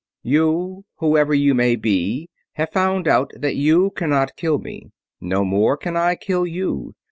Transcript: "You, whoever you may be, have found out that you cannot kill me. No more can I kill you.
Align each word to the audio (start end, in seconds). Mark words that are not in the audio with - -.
"You, 0.23 0.85
whoever 0.97 1.31
you 1.31 1.53
may 1.53 1.75
be, 1.75 2.27
have 2.53 2.71
found 2.71 3.07
out 3.07 3.29
that 3.35 3.55
you 3.55 3.91
cannot 3.91 4.35
kill 4.35 4.57
me. 4.57 4.89
No 5.19 5.45
more 5.45 5.77
can 5.77 5.95
I 5.95 6.15
kill 6.15 6.47
you. 6.47 6.95